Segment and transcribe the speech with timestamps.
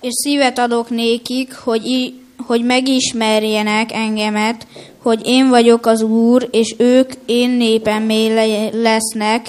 [0.00, 2.14] és szívet adok nékik, hogy,
[2.46, 4.66] hogy megismerjenek engemet,
[4.98, 9.46] hogy én vagyok az Úr, és ők én népemmé le- lesznek,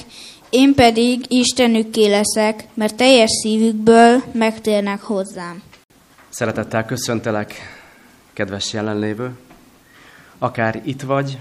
[0.49, 5.61] én pedig Istenükké leszek, mert teljes szívükből megtérnek hozzám.
[6.29, 7.53] Szeretettel köszöntelek,
[8.33, 9.31] kedves jelenlévő.
[10.37, 11.37] Akár itt vagy,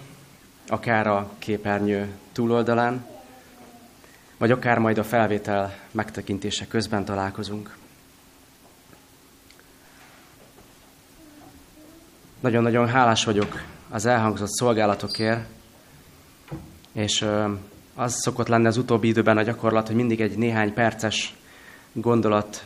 [0.67, 3.07] akár a képernyő túloldalán,
[4.39, 7.77] vagy akár majd a felvétel megtekintése közben találkozunk.
[12.41, 15.47] Nagyon-nagyon hálás vagyok az elhangzott szolgálatokért,
[16.93, 17.27] és
[17.95, 21.35] az szokott lenni az utóbbi időben a gyakorlat, hogy mindig egy néhány perces
[21.93, 22.65] gondolat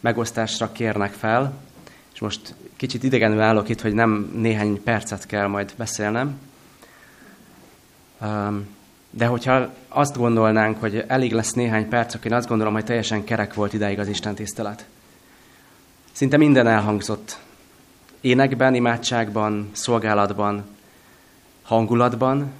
[0.00, 1.52] megosztásra kérnek fel,
[2.12, 6.38] és most kicsit idegenül állok itt, hogy nem néhány percet kell majd beszélnem.
[9.10, 13.24] De hogyha azt gondolnánk, hogy elég lesz néhány perc, akkor én azt gondolom, hogy teljesen
[13.24, 14.86] kerek volt ideig az Isten tisztelet.
[16.12, 17.38] Szinte minden elhangzott.
[18.20, 20.64] Énekben, imádságban, szolgálatban,
[21.62, 22.52] hangulatban,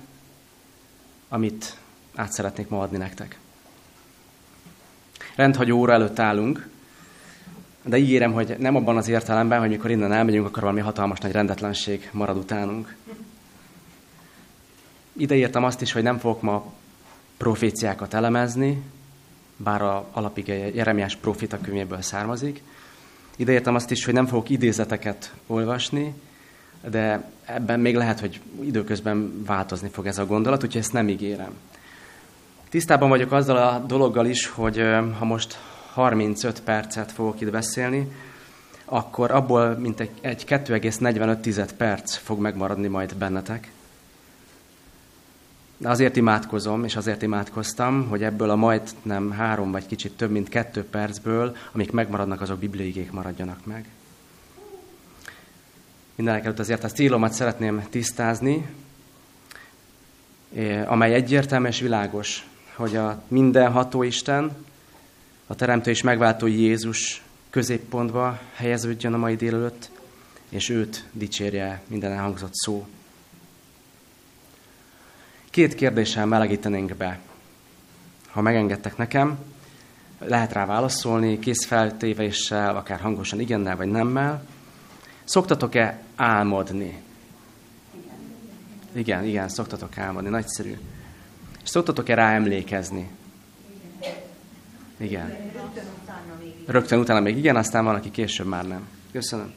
[1.29, 1.77] amit
[2.15, 3.39] át szeretnék ma adni nektek.
[5.35, 6.69] Rendhagyó óra előtt állunk,
[7.85, 11.33] de ígérem, hogy nem abban az értelemben, hogy mikor innen elmegyünk, akkor valami hatalmas nagy
[11.33, 12.97] rendetlenség marad utánunk.
[15.13, 16.73] Ide írtam azt is, hogy nem fogok ma
[17.37, 18.83] proféciákat elemezni,
[19.57, 22.63] bár a alapige Jeremiás profita könyvéből származik.
[23.41, 26.15] Ide írtam azt is, hogy nem fogok idézeteket olvasni,
[26.91, 31.53] de ebben még lehet, hogy időközben változni fog ez a gondolat, úgyhogy ezt nem ígérem.
[32.69, 34.83] Tisztában vagyok azzal a dologgal is, hogy
[35.19, 35.59] ha most
[35.93, 38.09] 35 percet fogok itt beszélni,
[38.85, 43.71] akkor abból mintegy egy 2,45 perc fog megmaradni majd bennetek.
[45.81, 50.31] De azért imádkozom, és azért imádkoztam, hogy ebből a majd nem három vagy kicsit több,
[50.31, 53.89] mint kettő percből, amik megmaradnak, azok bibliaigék maradjanak meg.
[56.15, 58.67] Mindenek előtt azért a célomat szeretném tisztázni,
[60.55, 64.57] eh, amely egyértelmű és világos, hogy a mindenható Isten,
[65.47, 69.91] a Teremtő és Megváltó Jézus középpontba helyeződjön a mai délelőtt,
[70.49, 72.87] és őt dicsérje minden elhangzott szó.
[75.51, 77.19] Két kérdéssel melegítenénk be.
[78.31, 79.39] Ha megengedtek nekem,
[80.19, 84.45] lehet rá válaszolni, kész feltévéssel, akár hangosan igennel vagy nemmel.
[85.25, 87.03] Szoktatok-e álmodni?
[88.93, 90.79] Igen, igen, szoktatok álmodni, nagyszerű.
[91.63, 93.11] És szoktatok-e rá emlékezni?
[94.97, 95.37] Igen.
[96.67, 98.89] Rögtön utána még igen, aztán van, aki később már nem.
[99.13, 99.53] Köszönöm.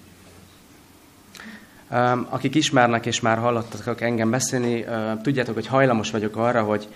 [2.30, 4.86] Akik ismernek és már hallottak engem beszélni,
[5.22, 6.88] tudjátok, hogy hajlamos vagyok arra, hogy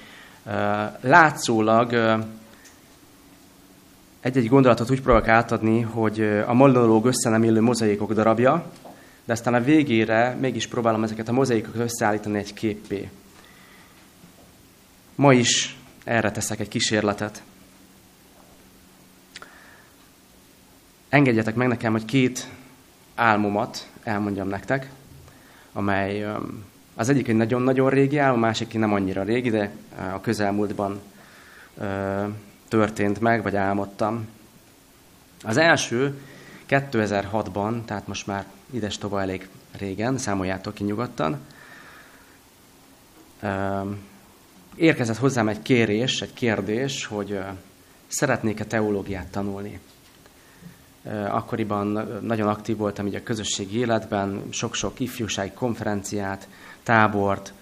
[1.02, 1.94] látszólag
[4.20, 8.72] egy-egy gondolatot úgy próbálok átadni, hogy a monológ össze nem illő mozaikok darabja,
[9.26, 13.10] de aztán a végére mégis próbálom ezeket a mozaikokat összeállítani egy képpé.
[15.16, 17.42] Ma is erre teszek egy kísérletet.
[21.10, 22.50] Engedjetek meg nekem, hogy két
[23.16, 24.90] álmomat elmondjam nektek,
[25.74, 26.26] amely
[26.96, 29.72] az egyik egy nagyon-nagyon régi álom, a másik nem annyira régi, de
[30.14, 31.00] a közelmúltban
[32.68, 34.28] történt meg, vagy álmodtam.
[35.44, 36.22] Az első
[36.70, 41.40] 2006-ban, tehát most már ides tova elég régen, számoljátok ki nyugodtan,
[44.76, 47.40] érkezett hozzám egy kérés, egy kérdés, hogy
[48.08, 49.80] szeretnék-e teológiát tanulni.
[51.30, 56.48] Akkoriban nagyon aktív voltam így a közösségi életben, sok-sok ifjúsági konferenciát,
[56.84, 57.54] tábort,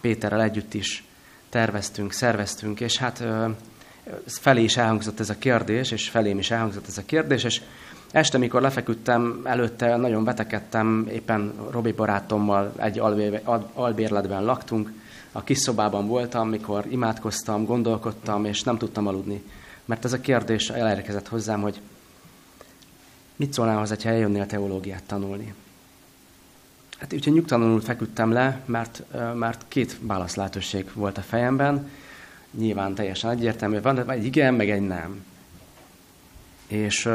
[0.00, 1.04] Péterrel együtt is
[1.48, 3.24] terveztünk, szerveztünk, és hát
[4.26, 7.60] felé is elhangzott ez a kérdés, és felém is elhangzott ez a kérdés, és
[8.12, 12.98] este, mikor lefeküdtem, előtte nagyon betekedtem, éppen Robi barátommal egy
[13.74, 14.92] albérletben laktunk,
[15.32, 19.42] a kis szobában voltam, mikor imádkoztam, gondolkodtam, és nem tudtam aludni.
[19.84, 21.80] Mert ez a kérdés elérkezett hozzám, hogy
[23.36, 25.54] mit szólnál hozzá, ha eljönnél teológiát tanulni?
[26.98, 29.02] Hát úgyhogy nyugtalanul feküdtem le, mert,
[29.34, 31.90] mert két válasz lehetőség volt a fejemben.
[32.50, 35.24] Nyilván teljesen egyértelmű, van egy igen, meg egy nem.
[36.66, 37.08] És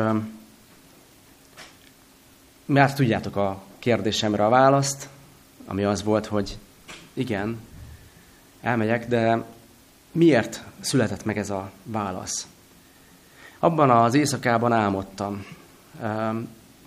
[2.65, 5.09] már tudjátok a kérdésemre a választ,
[5.65, 6.57] ami az volt, hogy
[7.13, 7.59] igen,
[8.61, 9.45] elmegyek, de
[10.11, 12.47] miért született meg ez a válasz?
[13.59, 15.45] Abban az éjszakában álmodtam,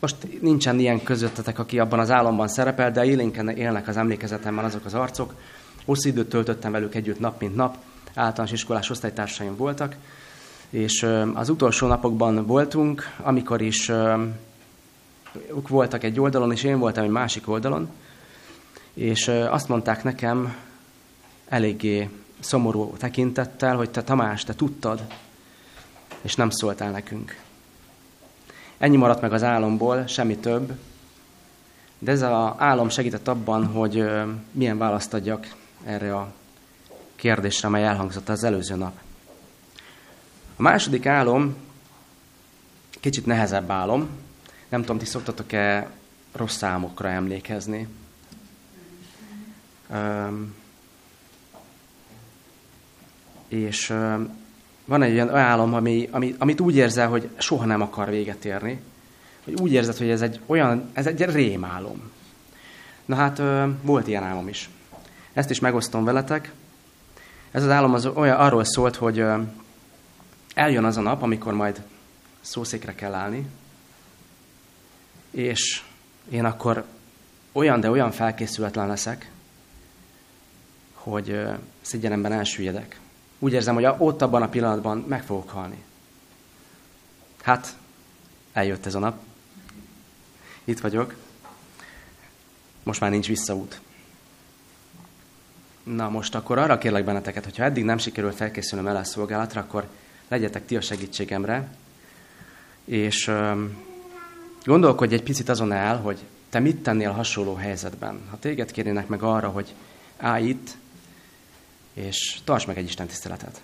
[0.00, 4.84] most nincsen ilyen közöttetek, aki abban az államban szerepel, de élénken élnek az emlékezetemben azok
[4.84, 5.34] az arcok.
[5.84, 7.76] Hosszú időt töltöttem velük együtt nap, mint nap,
[8.14, 9.96] általános iskolás osztálytársaim voltak,
[10.70, 13.88] és az utolsó napokban voltunk, amikor is
[15.48, 17.88] ők voltak egy oldalon, és én voltam egy másik oldalon,
[18.94, 20.56] és azt mondták nekem
[21.48, 22.08] eléggé
[22.40, 25.02] szomorú tekintettel, hogy te Tamás, te tudtad,
[26.22, 27.40] és nem szóltál nekünk.
[28.82, 30.72] Ennyi maradt meg az álomból, semmi több,
[31.98, 34.04] de ez az álom segített abban, hogy
[34.50, 35.46] milyen választ adjak
[35.84, 36.32] erre a
[37.14, 38.98] kérdésre, amely elhangzott az előző nap.
[40.56, 41.56] A második álom
[43.00, 44.08] kicsit nehezebb álom.
[44.68, 45.90] Nem tudom, ti szoktatok-e
[46.32, 47.88] rossz számokra emlékezni.
[49.90, 50.54] Um,
[53.48, 54.41] és um,
[54.84, 58.80] van egy olyan álom, ami, ami, amit úgy érzel, hogy soha nem akar véget érni.
[59.44, 62.10] Hogy úgy érzed, hogy ez egy olyan, ez egy rémálom.
[63.04, 64.70] Na hát um, volt ilyen álom is.
[65.32, 66.52] Ezt is megosztom veletek.
[67.50, 69.52] Ez az álom az olyan, arról szólt, hogy um,
[70.54, 71.82] eljön az a nap, amikor majd
[72.40, 73.46] szószékre kell állni,
[75.30, 75.82] és
[76.30, 76.84] én akkor
[77.52, 79.30] olyan, de olyan felkészületlen leszek,
[80.92, 81.40] hogy
[81.80, 83.00] szégyenemben elsüllyedek.
[83.42, 85.82] Úgy érzem, hogy ott abban a pillanatban meg fogok halni.
[87.42, 87.76] Hát,
[88.52, 89.22] eljött ez a nap.
[90.64, 91.14] Itt vagyok.
[92.82, 93.80] Most már nincs visszaút.
[95.82, 99.88] Na most akkor arra kérlek benneteket, hogyha eddig nem sikerült felkészülnöm el a szolgálatra, akkor
[100.28, 101.74] legyetek ti a segítségemre,
[102.84, 103.30] és
[104.64, 106.18] gondolkodj egy picit azon el, hogy
[106.50, 108.20] te mit tennél hasonló helyzetben.
[108.30, 109.74] Ha téged kérnének meg arra, hogy
[110.16, 110.76] állj itt,
[111.92, 113.62] és tarts meg egy Isten tiszteletet.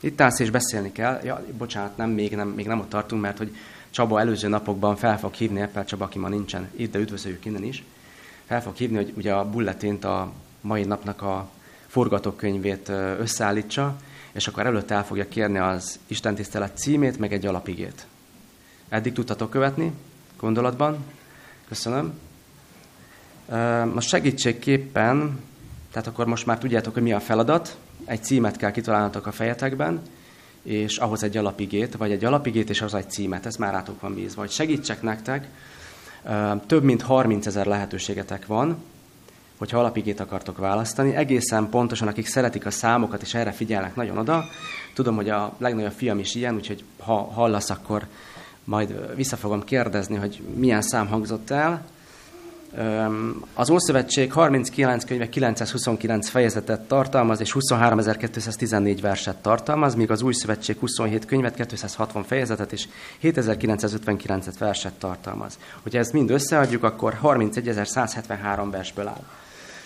[0.00, 1.20] Itt állsz és beszélni kell.
[1.24, 3.56] Ja, bocsánat, nem, még nem, még nem ott tartunk, mert hogy
[3.90, 7.62] Csaba előző napokban fel fog hívni, Eppel Csaba, aki ma nincsen itt, de üdvözöljük innen
[7.62, 7.84] is,
[8.46, 11.50] fel fog hívni, hogy ugye a bulletént a mai napnak a
[11.86, 12.88] forgatókönyvét
[13.18, 13.96] összeállítsa,
[14.32, 18.06] és akkor előtte el fogja kérni az Isten tisztelet címét, meg egy alapigét.
[18.88, 19.92] Eddig tudtatok követni
[20.36, 21.04] gondolatban?
[21.68, 22.18] Köszönöm.
[23.94, 25.40] Most segítségképpen,
[25.92, 27.76] tehát akkor most már tudjátok, hogy mi a feladat.
[28.04, 30.00] Egy címet kell kitalálnatok a fejetekben,
[30.62, 33.46] és ahhoz egy alapigét, vagy egy alapigét, és az egy címet.
[33.46, 34.40] Ez már rátok van bízva.
[34.40, 35.48] Hogy segítsek nektek,
[36.66, 38.76] több mint 30 ezer lehetőségetek van,
[39.58, 41.14] hogyha alapigét akartok választani.
[41.14, 44.44] Egészen pontosan, akik szeretik a számokat, és erre figyelnek nagyon oda.
[44.94, 48.06] Tudom, hogy a legnagyobb fiam is ilyen, úgyhogy ha hallasz, akkor
[48.64, 51.84] majd vissza fogom kérdezni, hogy milyen szám hangzott el.
[53.54, 60.76] Az Ószövetség 39 könyve 929 fejezetet tartalmaz, és 23.214 verset tartalmaz, míg az Új Szövetség
[60.78, 62.88] 27 könyvet, 260 fejezetet és
[63.18, 65.58] 7959 verset tartalmaz.
[65.82, 69.24] Hogyha ezt mind összeadjuk, akkor 31.173 versből áll.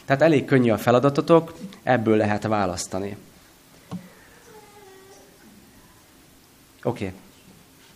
[0.05, 3.17] Tehát elég könnyű a feladatotok, ebből lehet választani.
[6.83, 7.05] Oké.
[7.05, 7.13] Okay.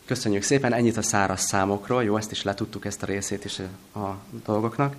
[0.08, 2.04] Köszönjük szépen, ennyit a száraz számokról.
[2.04, 3.58] Jó, ezt is letudtuk, ezt a részét is
[3.94, 4.06] a
[4.44, 4.94] dolgoknak.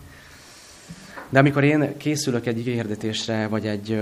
[1.30, 4.02] De amikor én készülök egy hirdetésre, vagy egy,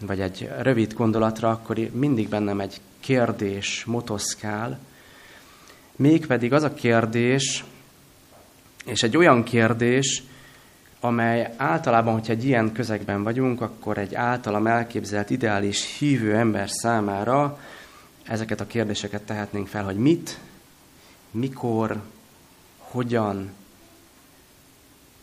[0.00, 4.78] vagy egy rövid gondolatra, akkor mindig bennem egy kérdés motoszkál,
[5.96, 7.64] mégpedig az a kérdés,
[8.84, 10.22] és egy olyan kérdés,
[11.00, 17.58] amely általában, hogyha egy ilyen közegben vagyunk, akkor egy általam elképzelt ideális hívő ember számára
[18.22, 20.38] ezeket a kérdéseket tehetnénk fel, hogy mit,
[21.30, 22.02] mikor,
[22.78, 23.52] hogyan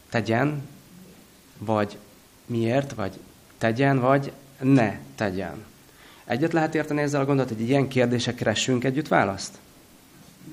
[0.09, 0.67] tegyen,
[1.57, 1.97] vagy
[2.45, 3.19] miért, vagy
[3.57, 5.65] tegyen, vagy ne tegyen.
[6.25, 9.57] Egyet lehet érteni ezzel a gondolat, hogy ilyen kérdések keressünk együtt választ?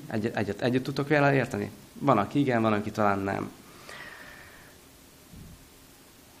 [0.07, 1.71] Egyet, egyet, együtt tudtok vele érteni?
[1.93, 3.51] Van, aki igen, van, aki talán nem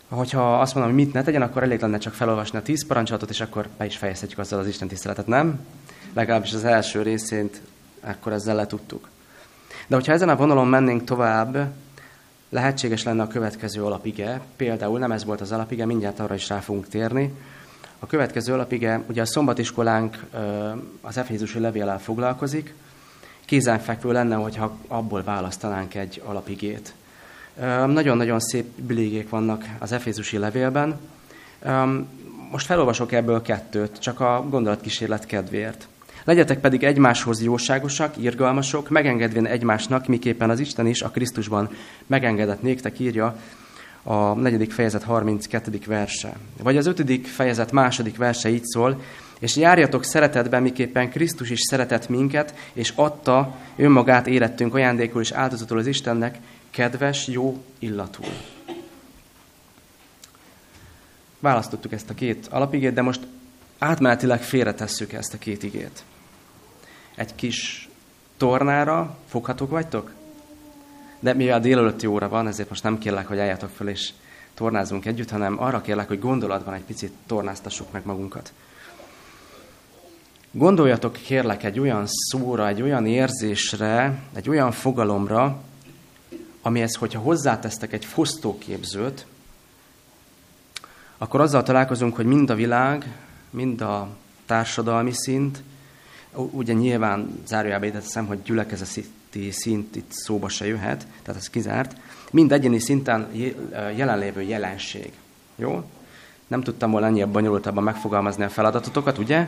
[0.07, 3.29] hogyha azt mondom, hogy mit ne tegyen, akkor elég lenne csak felolvasni a tíz parancsolatot,
[3.29, 5.59] és akkor be is fejezhetjük azzal az Isten tiszteletet, nem?
[6.17, 7.61] Legalábbis az első részét
[8.01, 9.09] akkor ezzel letudtuk.
[9.87, 11.71] De hogyha ezen a vonalon mennénk tovább,
[12.49, 14.41] lehetséges lenne a következő alapige.
[14.55, 17.33] Például nem ez volt az alapige, mindjárt arra is rá fogunk térni.
[17.99, 20.25] A következő alapige, ugye a szombatiskolánk
[21.01, 22.73] az Efézusi levéllel foglalkozik,
[23.45, 26.93] kézenfekvő lenne, hogyha abból választanánk egy alapigét.
[27.85, 30.99] Nagyon-nagyon szép bilégék vannak az Efézusi levélben.
[32.51, 35.87] Most felolvasok ebből kettőt, csak a gondolatkísérlet kedvéért.
[36.23, 41.69] Legyetek pedig egymáshoz jóságosak, irgalmasok, megengedvén egymásnak, miképpen az Isten is a Krisztusban
[42.07, 43.35] megengedett néktek, írja
[44.03, 45.79] a negyedik fejezet 32.
[45.85, 46.37] verse.
[46.63, 49.01] Vagy az ötödik fejezet második verse így szól,
[49.39, 55.77] és járjatok szeretetben, miképpen Krisztus is szeretett minket, és adta önmagát érettünk ajándékul és áldozatul
[55.77, 56.37] az Istennek,
[56.69, 58.23] kedves, jó illatú.
[61.39, 63.19] Választottuk ezt a két alapigét, de most
[63.77, 66.03] átmenetileg félretesszük ezt a két igét.
[67.15, 67.89] Egy kis
[68.37, 70.11] tornára foghatók vagytok?
[71.19, 74.13] de mivel délelőtti óra van, ezért most nem kérlek, hogy álljatok föl és
[74.53, 78.53] tornázunk együtt, hanem arra kérlek, hogy gondolatban egy picit tornáztassuk meg magunkat.
[80.51, 85.61] Gondoljatok kérlek egy olyan szóra, egy olyan érzésre, egy olyan fogalomra,
[86.61, 89.25] amihez, hogyha hozzátesztek egy fosztóképzőt,
[91.17, 93.15] akkor azzal találkozunk, hogy mind a világ,
[93.49, 94.07] mind a
[94.45, 95.63] társadalmi szint,
[96.33, 101.95] ugye nyilván zárójelbe teszem, hogy gyülekezeti szint itt szóba se jöhet, tehát ez kizárt,
[102.31, 103.27] mind egyéni szinten
[103.95, 105.11] jelenlévő jelenség.
[105.55, 105.89] Jó?
[106.47, 109.47] Nem tudtam volna ennyire bonyolultabban megfogalmazni a feladatotokat, ugye?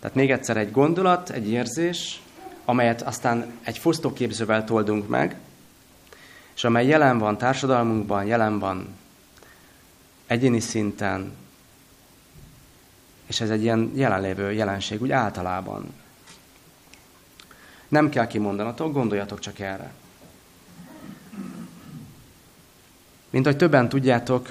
[0.00, 2.22] Tehát még egyszer egy gondolat, egy érzés,
[2.64, 5.36] amelyet aztán egy fosztóképzővel toldunk meg,
[6.54, 8.88] és amely jelen van társadalmunkban, jelen van
[10.26, 11.32] egyéni szinten,
[13.30, 15.94] és ez egy ilyen jelenlévő jelenség, úgy általában.
[17.88, 19.92] Nem kell kimondanatok, gondoljatok csak erre.
[23.30, 24.48] Mint ahogy többen tudjátok,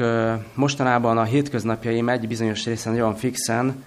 [0.54, 3.84] mostanában a hétköznapjaim egy bizonyos részen nagyon fixen,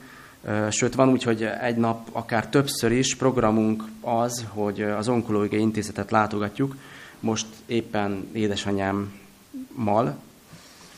[0.71, 6.11] sőt van úgy, hogy egy nap akár többször is programunk az, hogy az onkológiai intézetet
[6.11, 6.77] látogatjuk,
[7.21, 10.17] most éppen édesanyámmal.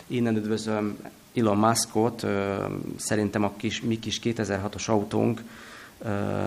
[0.06, 0.96] Innen üdvözlöm
[1.35, 2.26] Elon Muskot,
[2.97, 5.43] szerintem a kis, mi kis 2006-os autónk,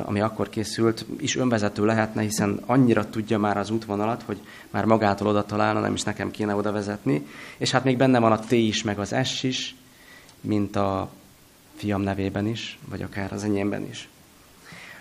[0.03, 5.27] ami akkor készült, is önvezető lehetne, hiszen annyira tudja már az útvonalat, hogy már magától
[5.27, 7.27] oda találna, nem is nekem kéne oda vezetni.
[7.58, 9.75] És hát még benne van a T is, meg az S is,
[10.41, 11.10] mint a
[11.75, 14.10] fiam nevében is, vagy akár az enyémben is.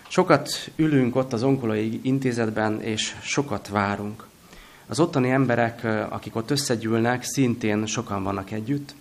[0.07, 4.27] Sokat ülünk ott az onkológiai intézetben, és sokat várunk.
[4.87, 8.95] Az ottani emberek, akik ott összegyűlnek, szintén sokan vannak együtt,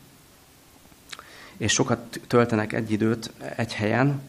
[1.57, 4.21] és sokat töltenek egy időt egy helyen,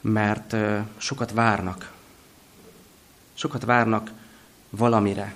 [0.00, 0.56] mert
[0.96, 1.92] sokat várnak.
[3.34, 4.10] Sokat várnak
[4.70, 5.34] valamire.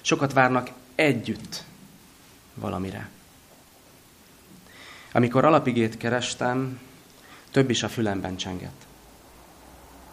[0.00, 1.64] Sokat várnak együtt
[2.54, 3.08] valamire.
[5.12, 6.80] Amikor alapigét kerestem,
[7.50, 8.86] több is a fülemben csengett.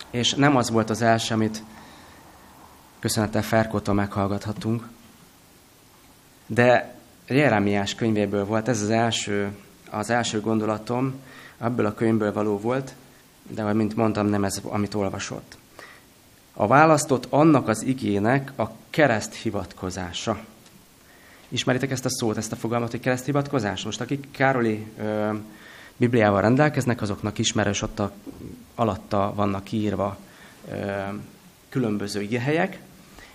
[0.09, 1.63] És nem az volt az első, amit
[2.99, 4.87] köszönettel Ferkótól meghallgathatunk,
[6.45, 6.95] de
[7.27, 9.57] Jeremiás könyvéből volt ez az első,
[9.93, 11.13] az első gondolatom,
[11.57, 12.93] ebből a könyvből való volt,
[13.47, 15.57] de mint mondtam, nem ez, amit olvasott.
[16.53, 20.39] A választott annak az igének a kereszt hivatkozása.
[21.47, 23.83] Ismeritek ezt a szót, ezt a fogalmat, hogy kereszt hivatkozás?
[23.83, 25.33] Most akik Károli ö,
[25.97, 28.11] Bibliával rendelkeznek, azoknak ismerős, ott a,
[28.75, 30.17] alatta vannak írva
[30.71, 30.73] ö,
[31.69, 32.79] különböző igéhelyek,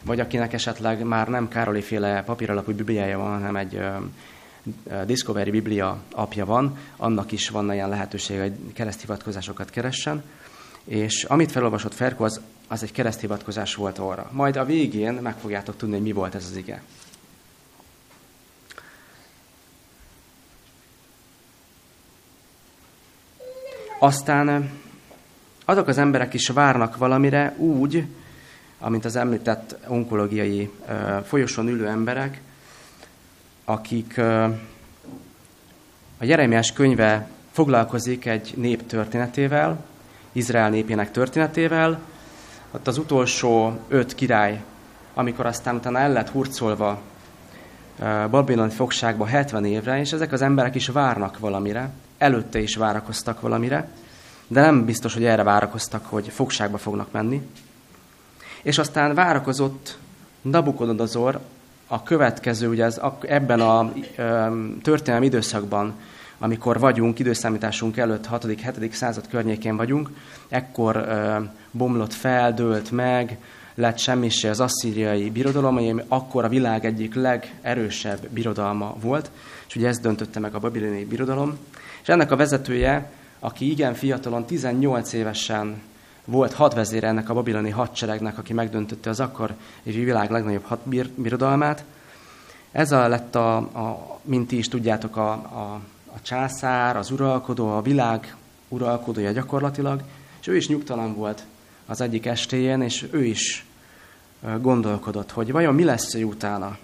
[0.03, 3.97] vagy akinek esetleg már nem Károli féle papíralapú bibliája van, hanem egy ö,
[5.07, 10.23] Discovery Biblia apja van, annak is van ilyen lehetőség, hogy kereszthivatkozásokat keressen.
[10.85, 14.31] És amit felolvasott Ferko, az, az egy kereszthivatkozás volt arra.
[14.33, 16.83] Majd a végén meg fogjátok tudni, hogy mi volt ez az ige.
[24.01, 24.71] Aztán
[25.65, 28.05] azok az emberek is várnak valamire úgy,
[28.79, 30.71] amint az említett onkológiai
[31.25, 32.41] folyosón ülő emberek,
[33.69, 34.19] akik
[36.19, 39.85] a Jeremiás könyve foglalkozik egy nép történetével,
[40.33, 41.99] Izrael népének történetével,
[42.71, 44.63] ott az utolsó öt király,
[45.15, 47.01] amikor aztán utána el lett hurcolva
[48.31, 53.89] Babiloni fogságba 70 évre, és ezek az emberek is várnak valamire, előtte is várakoztak valamire,
[54.47, 57.49] de nem biztos, hogy erre várakoztak, hogy fogságba fognak menni.
[58.63, 59.99] És aztán várakozott
[60.43, 61.41] Nabukodonozor
[61.89, 63.93] a következő, ugye ez, ebben a
[64.83, 65.95] történelmi időszakban,
[66.39, 68.91] amikor vagyunk, időszámításunk előtt 6.-7.
[68.91, 70.11] század környékén vagyunk,
[70.49, 71.09] ekkor
[71.71, 73.39] bomlott fel, dőlt meg,
[73.75, 79.31] lett semmisé az asszíriai birodalom, ami akkor a világ egyik legerősebb birodalma volt,
[79.69, 81.59] és ugye ez döntötte meg a babiloni birodalom.
[82.03, 85.83] És ennek a vezetője, aki igen fiatalon, 18 évesen
[86.29, 91.85] volt hadvezér ennek a babiloni hadseregnek, aki megdöntötte az akkor és a világ legnagyobb hadbirodalmát.
[92.73, 95.81] Ez a lett, a, a, mint ti is tudjátok, a, a,
[96.15, 98.37] a császár, az uralkodó, a világ
[98.69, 100.03] uralkodója gyakorlatilag,
[100.41, 101.43] és ő is nyugtalan volt
[101.87, 103.67] az egyik estéjén, és ő is
[104.61, 106.77] gondolkodott, hogy vajon mi lesz ő utána.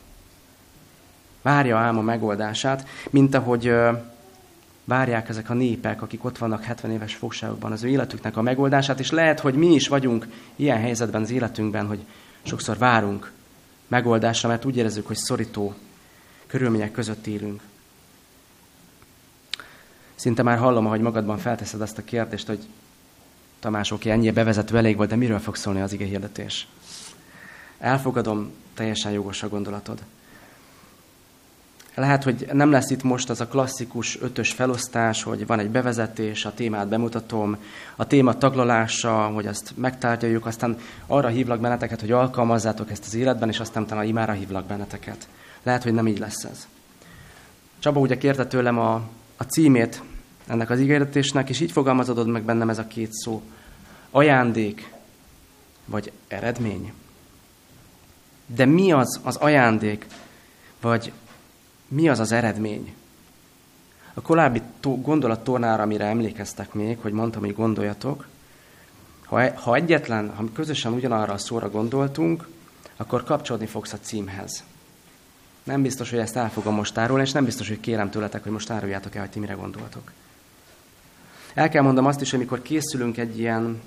[1.43, 3.73] Várja ám a megoldását, mint ahogy
[4.85, 9.01] várják ezek a népek, akik ott vannak 70 éves fogságokban az ő életüknek a megoldását,
[9.01, 10.27] és lehet, hogy mi is vagyunk
[10.57, 12.05] ilyen helyzetben az életünkben, hogy
[12.43, 13.33] sokszor várunk
[13.89, 15.75] megoldásra, mert úgy érezzük, hogy szorító
[16.47, 17.63] körülmények között élünk.
[20.15, 22.67] Szinte már hallom, ahogy magadban felteszed azt a kérdést, hogy
[23.61, 26.67] Tamás, oké, ennyi bevezető elég volt, de miről fog szólni az ige hirdetés?
[27.79, 30.03] Elfogadom, teljesen jogos a gondolatod.
[31.95, 36.45] Lehet, hogy nem lesz itt most az a klasszikus ötös felosztás, hogy van egy bevezetés,
[36.45, 37.57] a témát bemutatom,
[37.97, 43.49] a téma taglalása, hogy azt megtárgyaljuk, aztán arra hívlak benneteket, hogy alkalmazzátok ezt az életben,
[43.49, 45.29] és aztán talán imára hívlak benneteket.
[45.63, 46.67] Lehet, hogy nem így lesz ez.
[47.79, 48.95] Csaba ugye kérte tőlem a,
[49.37, 50.03] a címét
[50.47, 53.43] ennek az ígéretésnek, és így fogalmazódott meg bennem ez a két szó.
[54.11, 54.93] Ajándék,
[55.85, 56.93] vagy eredmény.
[58.47, 60.07] De mi az az ajándék,
[60.81, 61.13] vagy
[61.95, 62.95] mi az az eredmény?
[64.15, 68.27] A korábbi gondolattornára, amire emlékeztek még, hogy mondtam, hogy gondoljatok,
[69.25, 72.49] ha, e, ha egyetlen, ha közösen ugyanarra a szóra gondoltunk,
[72.97, 74.65] akkor kapcsolódni fogsz a címhez.
[75.63, 78.53] Nem biztos, hogy ezt el fogom most árulni, és nem biztos, hogy kérem tőletek, hogy
[78.53, 80.13] most áruljátok el, hogy ti mire gondoltok.
[81.55, 83.81] El kell mondom azt is, hogy amikor készülünk egy ilyen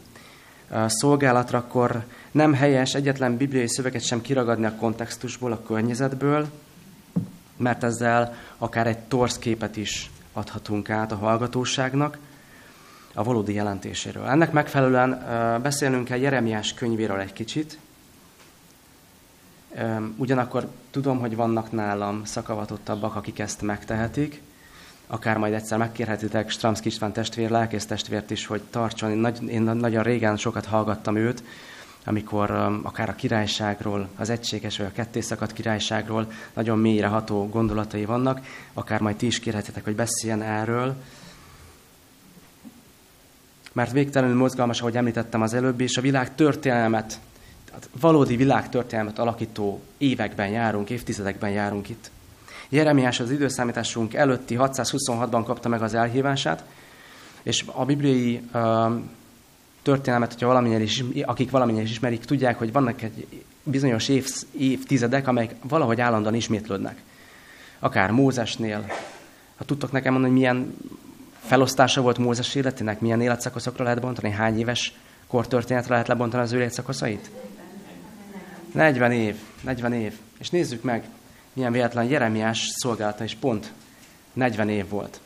[0.87, 6.47] szolgálatra, akkor nem helyes egyetlen bibliai szöveget sem kiragadni a kontextusból, a környezetből,
[7.57, 12.17] mert ezzel akár egy torsz képet is adhatunk át a hallgatóságnak
[13.13, 14.25] a valódi jelentéséről.
[14.25, 15.23] Ennek megfelelően
[15.61, 17.77] beszélnünk kell Jeremiás könyvéről egy kicsit.
[20.15, 24.41] Ugyanakkor tudom, hogy vannak nálam szakavatottabbak, akik ezt megtehetik.
[25.07, 29.17] Akár majd egyszer megkérhetitek Stramski István testvér, lelkész testvért is, hogy tartson.
[29.17, 31.43] Nagy, én nagyon régen sokat hallgattam őt,
[32.05, 38.05] amikor um, akár a királyságról, az egységes vagy a kettészakadt királyságról nagyon mélyre ható gondolatai
[38.05, 38.39] vannak,
[38.73, 40.95] akár majd ti is kérhetetek, hogy beszéljen erről.
[43.73, 47.19] Mert végtelenül mozgalmas, ahogy említettem az előbb, és a világ történelmet,
[47.65, 52.11] tehát valódi világ történelmet alakító években járunk, évtizedekben járunk itt.
[52.69, 56.63] Jeremiás az időszámításunk előtti 626-ban kapta meg az elhívását,
[57.43, 59.09] és a bibliai um,
[59.87, 63.27] történelmet, hogyha valamennyire is, akik valamennyire is ismerik, tudják, hogy vannak egy
[63.63, 67.01] bizonyos év, évtizedek, amelyek valahogy állandóan ismétlődnek.
[67.79, 68.85] Akár Mózesnél.
[69.57, 70.75] Ha tudtok nekem mondani, hogy milyen
[71.39, 74.93] felosztása volt Mózes életének, milyen életszakaszokra lehet bontani, hány éves
[75.27, 77.31] kortörténetre lehet lebontani az ő életszakaszait?
[78.71, 80.13] 40 év, 40 év.
[80.37, 81.03] És nézzük meg,
[81.53, 83.71] milyen véletlen Jeremiás szolgálata is pont
[84.33, 85.19] 40 év volt.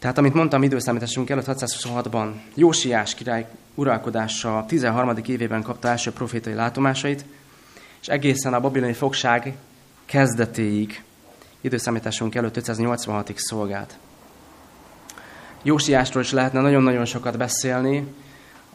[0.00, 5.16] Tehát, amit mondtam, időszámításunk előtt 626-ban Jósiás király uralkodása 13.
[5.26, 7.24] évében kapta első profétai látomásait,
[8.00, 9.56] és egészen a babiloni fogság
[10.04, 11.02] kezdetéig,
[11.60, 13.98] időszámításunk előtt 586-ig szolgált.
[15.62, 18.06] Jósiásról is lehetne nagyon-nagyon sokat beszélni,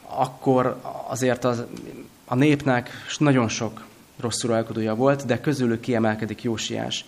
[0.07, 1.63] akkor azért az,
[2.25, 3.85] a népnek nagyon sok
[4.19, 7.05] rossz uralkodója volt, de közülük kiemelkedik Jósiás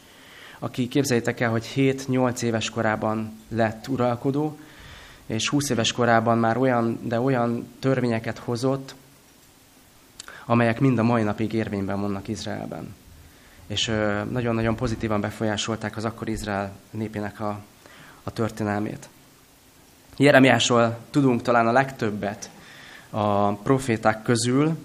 [0.60, 4.58] aki képzeljétek el, hogy 7-8 éves korában lett uralkodó,
[5.26, 8.96] és 20 éves korában már olyan, de olyan törvényeket hozott,
[10.46, 12.96] amelyek mind a mai napig érvényben vannak Izraelben.
[13.68, 13.86] És
[14.32, 17.60] nagyon-nagyon pozitívan befolyásolták az akkor Izrael népének a,
[18.24, 19.10] a történelmét.
[20.18, 22.50] Jeremiásról tudunk talán a legtöbbet
[23.10, 24.78] a proféták közül,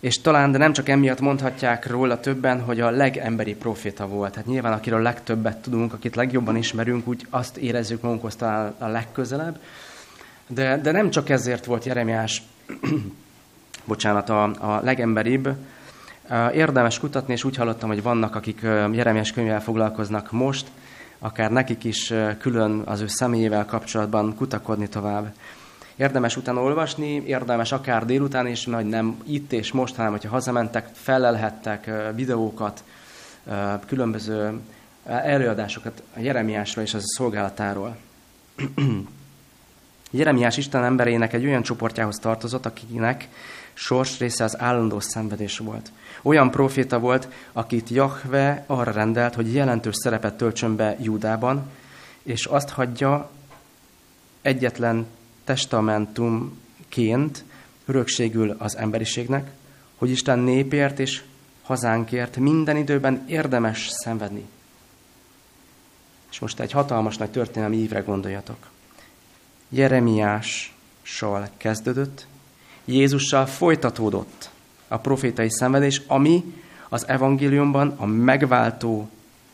[0.00, 4.34] és talán, de nem csak emiatt mondhatják róla többen, hogy a legemberi proféta volt.
[4.34, 9.60] Hát nyilván, akiről legtöbbet tudunk, akit legjobban ismerünk, úgy azt érezzük magunkhoz talán a legközelebb.
[10.46, 12.42] De, de nem csak ezért volt Jeremiás,
[13.84, 15.48] bocsánat, a, a legemberibb.
[16.52, 18.60] Érdemes kutatni, és úgy hallottam, hogy vannak, akik
[18.92, 20.66] Jeremiás könyvvel foglalkoznak most,
[21.18, 25.32] akár nekik is külön az ő személyével kapcsolatban kutakodni tovább.
[25.98, 30.88] Érdemes utána olvasni, érdemes akár délután is, majd nem itt és most, hanem hogyha hazamentek,
[30.92, 32.84] felelhettek videókat,
[33.86, 34.60] különböző
[35.04, 37.96] előadásokat a Jeremiásról és az a szolgálatáról.
[40.10, 43.28] Jeremiás Isten emberének egy olyan csoportjához tartozott, akinek
[43.74, 45.92] sors része az állandó szenvedés volt.
[46.22, 51.70] Olyan proféta volt, akit Jahve arra rendelt, hogy jelentős szerepet töltsön be Júdában,
[52.22, 53.30] és azt hagyja
[54.42, 55.06] egyetlen
[55.48, 57.44] testamentumként
[57.86, 59.50] örökségül az emberiségnek,
[59.96, 61.22] hogy Isten népért és
[61.62, 64.44] hazánkért minden időben érdemes szenvedni.
[66.30, 68.56] És most egy hatalmas nagy történelmi ívre gondoljatok.
[69.68, 72.26] Jeremiással kezdődött,
[72.84, 74.50] Jézussal folytatódott
[74.88, 76.54] a profétai szenvedés, ami
[76.88, 79.08] az evangéliumban a megváltó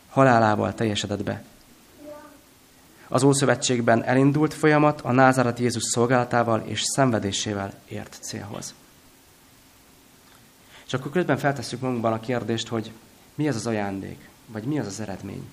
[0.09, 1.43] halálával teljesedett be
[3.15, 8.75] az Ószövetségben elindult folyamat a názárat Jézus szolgálatával és szenvedésével ért célhoz.
[10.87, 12.91] És akkor közben feltesszük magunkban a kérdést, hogy
[13.35, 15.49] mi ez az ajándék, vagy mi az az eredmény.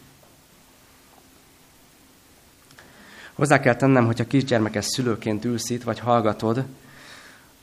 [3.33, 6.65] Hozzá kell tennem, hogyha kisgyermekes szülőként ülsz itt, vagy hallgatod,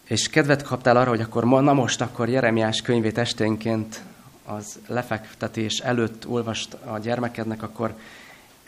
[0.04, 4.02] És kedvet kaptál arra, hogy akkor ma, na most akkor Jeremiás könyvét esténként
[4.44, 7.94] az lefektetés előtt olvast a gyermekednek, akkor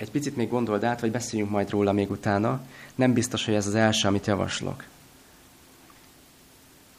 [0.00, 2.60] egy picit még gondold át, vagy beszéljünk majd róla még utána.
[2.94, 4.84] Nem biztos, hogy ez az első, amit javaslok.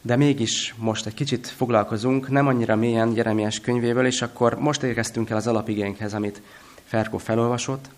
[0.00, 5.30] De mégis most egy kicsit foglalkozunk, nem annyira mélyen Jeremiás könyvéből, és akkor most érkeztünk
[5.30, 6.42] el az alapigénkhez, amit
[6.84, 7.88] Ferkó felolvasott,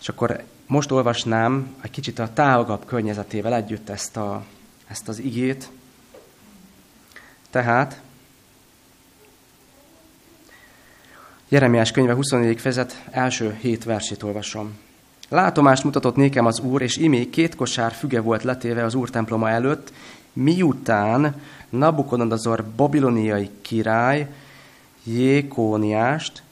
[0.00, 4.44] és akkor most olvasnám egy kicsit a tágabb környezetével együtt ezt, a,
[4.86, 5.70] ezt az igét.
[7.50, 8.00] Tehát
[11.52, 12.60] Jeremiás könyve 24.
[12.60, 14.78] fejezet első hét versét olvasom.
[15.28, 19.50] Látomást mutatott nékem az Úr, és imé két kosár füge volt letéve az Úr temploma
[19.50, 19.92] előtt,
[20.32, 21.34] miután
[21.68, 24.28] Nabukodonozor babiloniai király
[25.02, 26.42] Jékóniást,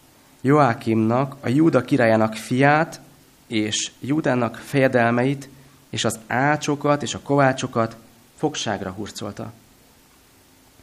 [0.40, 3.00] Joákimnak, a Júda királyának fiát,
[3.46, 5.48] és Júdának fejedelmeit,
[5.90, 7.96] és az ácsokat és a kovácsokat
[8.36, 9.52] fogságra hurcolta.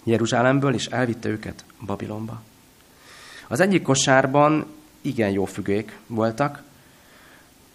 [0.03, 2.41] Jeruzsálemből, és elvitte őket Babilonba.
[3.47, 4.65] Az egyik kosárban
[5.01, 6.63] igen jó fügék voltak,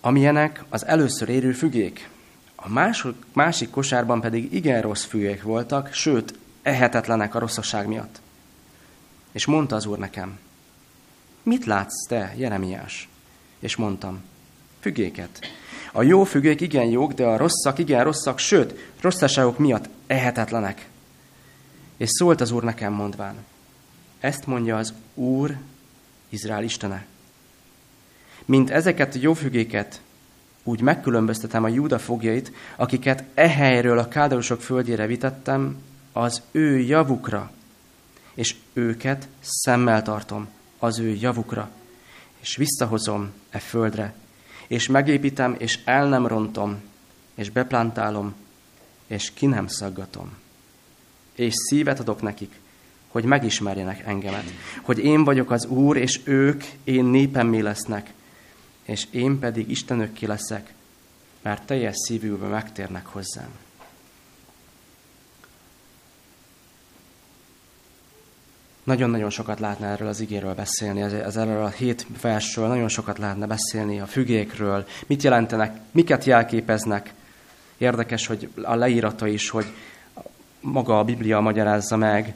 [0.00, 2.08] amilyenek az először érő fügék.
[2.54, 8.20] A másik, másik kosárban pedig igen rossz fügék voltak, sőt, ehetetlenek a rosszaság miatt.
[9.32, 10.38] És mondta az úr nekem,
[11.42, 13.08] mit látsz te, Jeremiás?
[13.58, 14.22] És mondtam,
[14.80, 15.38] fügéket.
[15.92, 20.88] A jó fügék igen jók, de a rosszak igen rosszak, sőt, rosszaságok miatt ehetetlenek.
[21.96, 23.34] És szólt az Úr nekem mondván,
[24.20, 25.56] ezt mondja az Úr,
[26.28, 27.06] Izrael Istene.
[28.44, 30.00] Mint ezeket a jó fügéket,
[30.62, 35.76] úgy megkülönböztetem a Júda fogjait, akiket e helyről a kádorosok földjére vitettem,
[36.12, 37.50] az ő javukra,
[38.34, 41.70] és őket szemmel tartom az ő javukra,
[42.40, 44.14] és visszahozom e földre,
[44.66, 46.80] és megépítem, és el nem rontom,
[47.34, 48.34] és beplántálom,
[49.06, 50.36] és ki nem szaggatom.
[51.34, 52.60] És szívet adok nekik,
[53.10, 54.44] hogy megismerjenek engemet,
[54.82, 58.12] hogy én vagyok az Úr, és ők én népemmé lesznek,
[58.84, 60.72] és én pedig Istenökké leszek,
[61.42, 63.50] mert teljes szívükből megtérnek hozzám.
[68.84, 73.46] Nagyon-nagyon sokat lehetne erről az igéről beszélni, ez erről a hét versről nagyon sokat lehetne
[73.46, 77.12] beszélni, a fügékről, mit jelentenek, miket jelképeznek.
[77.78, 79.66] Érdekes, hogy a leírata is, hogy
[80.60, 82.34] maga a Biblia magyarázza meg,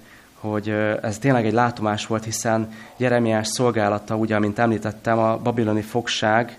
[0.51, 0.69] hogy
[1.03, 6.59] ez tényleg egy látomás volt, hiszen Jeremiás szolgálata, ugye, amint említettem, a babiloni fogság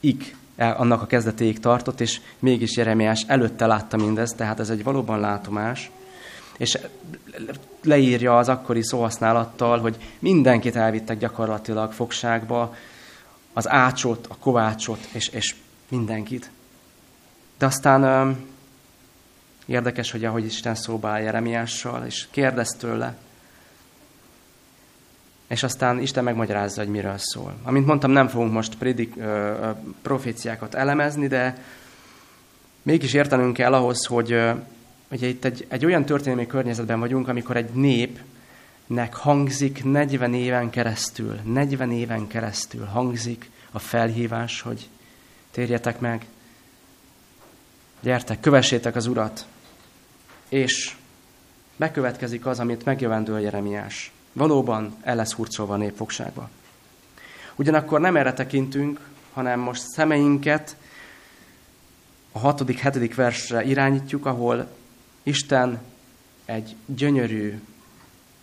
[0.00, 5.20] ig, annak a kezdetéig tartott, és mégis Jeremiás előtte látta mindezt, tehát ez egy valóban
[5.20, 5.90] látomás
[6.56, 6.78] és
[7.82, 12.74] leírja az akkori szóhasználattal, hogy mindenkit elvittek gyakorlatilag fogságba,
[13.52, 15.54] az ácsot, a kovácsot, és, és
[15.88, 16.50] mindenkit.
[17.58, 18.36] De aztán
[19.66, 23.16] érdekes, hogy ahogy Isten szóba áll Jeremiással, és kérdez tőle,
[25.46, 27.54] és aztán Isten megmagyarázza, hogy miről szól.
[27.62, 29.70] Amint mondtam, nem fogunk most prédik, ö,
[30.02, 31.64] proféciákat elemezni, de
[32.82, 34.36] mégis értenünk kell ahhoz, hogy
[35.12, 41.38] Ugye itt egy, egy olyan történelmi környezetben vagyunk, amikor egy népnek hangzik 40 éven keresztül,
[41.44, 44.88] 40 éven keresztül hangzik a felhívás, hogy
[45.50, 46.26] térjetek meg,
[48.00, 49.46] gyertek, kövessétek az Urat,
[50.52, 50.94] és
[51.76, 54.12] bekövetkezik az, amit megjövendő Jeremiás.
[54.32, 56.48] Valóban el lesz hurcolva a népfogságba.
[57.56, 59.00] Ugyanakkor nem erre tekintünk,
[59.32, 60.76] hanem most szemeinket
[62.32, 64.68] a hatodik, hetedik versre irányítjuk, ahol
[65.22, 65.80] Isten
[66.44, 67.60] egy gyönyörű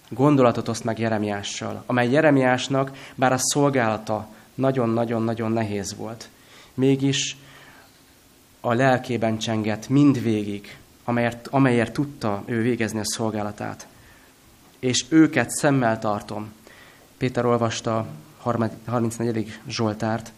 [0.10, 6.30] gondolatot oszt meg Jeremiással, amely Jeremiásnak, bár a szolgálata nagyon-nagyon-nagyon nehéz volt,
[6.74, 7.38] mégis
[8.60, 10.78] a lelkében csengett mindvégig,
[11.10, 13.88] amelyért, amelyért tudta ő végezni a szolgálatát.
[14.80, 16.54] És őket szemmel tartom.
[17.18, 18.08] Péter olvasta
[18.44, 19.60] a 34.
[19.68, 20.32] Zsoltárt.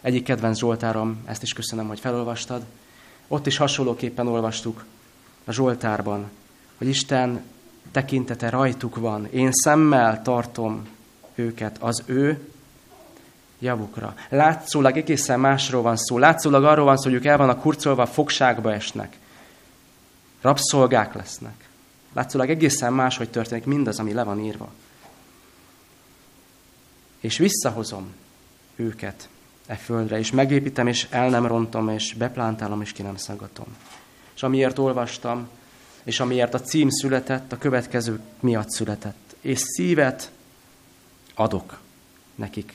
[0.00, 2.62] Egyik kedvenc Zsoltárom, ezt is köszönöm, hogy felolvastad.
[3.28, 4.84] Ott is hasonlóképpen olvastuk
[5.44, 6.30] a Zsoltárban,
[6.78, 7.42] hogy Isten
[7.92, 9.26] tekintete rajtuk van.
[9.30, 10.88] Én szemmel tartom
[11.34, 12.48] őket az ő
[13.58, 14.14] javukra.
[14.28, 16.18] Látszólag egészen másról van szó.
[16.18, 19.16] Látszólag arról van szó, hogy ők el vannak hurcolva, fogságba esnek.
[20.40, 21.68] Rabszolgák lesznek.
[22.12, 24.72] Látszólag egészen máshogy történik mindaz, ami le van írva.
[27.20, 28.14] És visszahozom
[28.76, 29.28] őket
[29.66, 33.66] e földre, és megépítem, és el nem rontom, és beplántálom, és ki nem szagatom
[34.38, 35.48] és amiért olvastam,
[36.02, 39.36] és amiért a cím született, a következő miatt született.
[39.40, 40.30] És szívet
[41.34, 41.80] adok
[42.34, 42.72] nekik.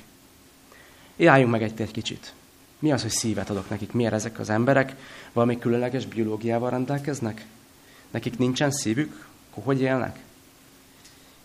[1.26, 2.34] Álljunk meg egy, egy kicsit.
[2.84, 3.92] Mi az, hogy szívet adok nekik?
[3.92, 4.96] Miért ezek az emberek
[5.34, 7.46] valami különleges biológiával rendelkeznek?
[8.12, 9.28] Nekik nincsen szívük?
[9.50, 10.20] Akkor hogy élnek?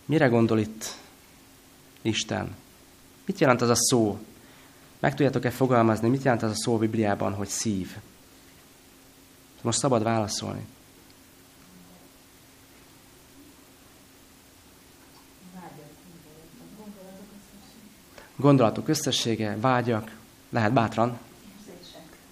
[0.04, 0.96] Mire gondol itt
[2.02, 2.54] Isten?
[3.24, 4.18] Mit jelent az a szó?
[4.98, 7.96] Meg tudjátok-e fogalmazni, mit jelent az a szó a Bibliában, hogy szív?
[9.62, 10.66] Most szabad válaszolni.
[18.36, 20.10] Gondolatok összessége, vágyak,
[20.48, 21.26] lehet bátran.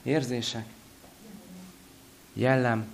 [0.07, 0.65] Érzések.
[2.33, 2.87] Jellem.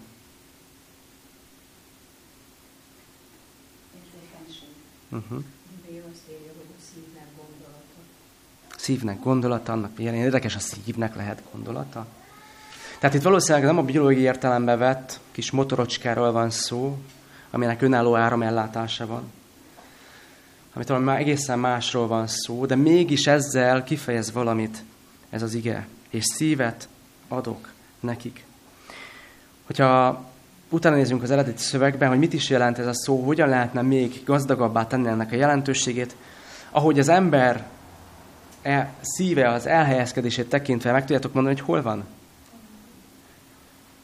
[5.08, 5.44] Uh-huh.
[8.76, 12.06] Szívnek gondolata, annak ilyen érdekes, a szívnek lehet gondolata.
[12.98, 16.98] Tehát itt valószínűleg nem a biológiai értelembe vett kis motorocskáról van szó,
[17.50, 19.32] aminek önálló áramellátása van,
[20.72, 24.84] amit valami már egészen másról van szó, de mégis ezzel kifejez valamit
[25.30, 26.88] ez az ige, és szívet
[27.36, 28.44] adok nekik.
[29.66, 30.24] Hogyha
[30.68, 34.22] utána nézzünk az eredeti szövegben, hogy mit is jelent ez a szó, hogyan lehetne még
[34.24, 36.16] gazdagabbá tenni ennek a jelentőségét,
[36.70, 37.66] ahogy az ember
[38.62, 42.04] e, szíve az elhelyezkedését tekintve, meg tudjátok mondani, hogy hol van?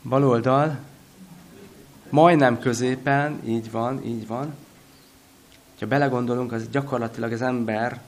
[0.02, 0.78] Baloldal,
[2.10, 4.54] majdnem középen, így van, így van.
[5.80, 8.00] Ha belegondolunk, az gyakorlatilag az ember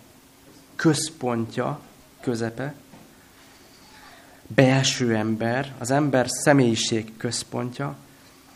[0.76, 1.80] központja,
[2.20, 2.74] közepe,
[4.54, 7.96] belső ember, az ember személyiség központja,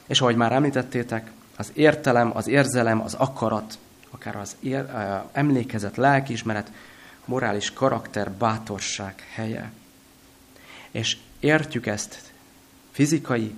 [0.07, 3.79] és ahogy már említettétek, az értelem, az érzelem, az akarat,
[4.11, 4.91] akár az ér,
[5.33, 6.73] emlékezet, lelkiismeret,
[7.25, 9.73] morális karakter, bátorság helye.
[10.91, 12.33] És értjük ezt
[12.91, 13.55] fizikai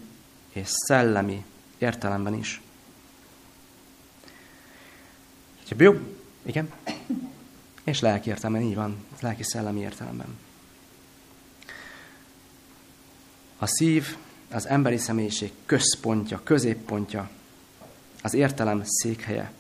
[0.53, 1.44] és szellemi
[1.79, 2.61] értelemben is.
[5.77, 6.72] Jobb, igen,
[7.85, 10.46] és lelki értelemben, így van, lelki-szellemi értelemben.
[13.59, 14.16] A szív
[14.51, 17.29] az emberi személyiség központja, középpontja,
[18.23, 19.51] az értelem székhelye.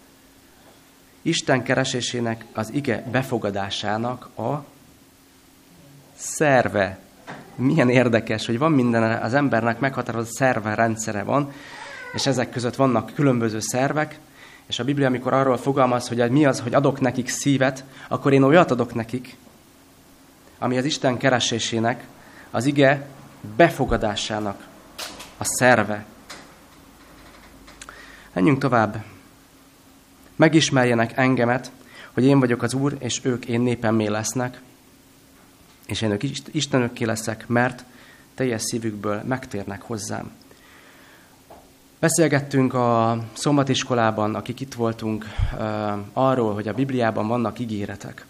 [1.22, 4.64] Isten keresésének, az ige befogadásának a
[6.16, 6.98] szerve.
[7.54, 11.52] Milyen érdekes, hogy van minden, az embernek meghatározott szerve rendszere van,
[12.12, 14.18] és ezek között vannak különböző szervek,
[14.66, 18.42] és a Biblia, amikor arról fogalmaz, hogy mi az, hogy adok nekik szívet, akkor én
[18.42, 19.36] olyat adok nekik,
[20.58, 22.04] ami az Isten keresésének,
[22.50, 23.06] az ige
[23.56, 24.66] befogadásának
[25.38, 26.04] a szerve.
[28.32, 29.04] Menjünk tovább.
[30.36, 31.70] Megismerjenek engemet,
[32.12, 34.60] hogy én vagyok az Úr, és ők én népemmé lesznek,
[35.86, 37.84] és én ők Istenökké leszek, mert
[38.34, 40.30] teljes szívükből megtérnek hozzám.
[41.98, 45.24] Beszélgettünk a szombatiskolában, akik itt voltunk,
[46.12, 48.26] arról, hogy a Bibliában vannak ígéretek.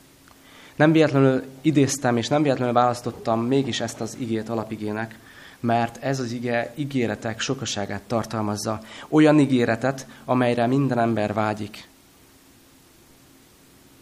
[0.76, 5.18] Nem véletlenül idéztem, és nem véletlenül választottam mégis ezt az igét alapigének,
[5.60, 8.80] mert ez az ige ígéretek sokaságát tartalmazza.
[9.08, 11.88] Olyan ígéretet, amelyre minden ember vágyik.